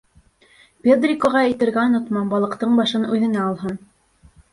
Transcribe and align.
—Педрикоға 0.85 1.43
әйтергә 1.49 1.83
онотма, 1.89 2.23
балыҡтың 2.31 2.73
башын 2.79 3.05
үҙенә 3.17 3.45
алһын. 3.51 3.77